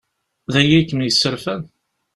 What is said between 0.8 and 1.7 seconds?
kem-yesserfan?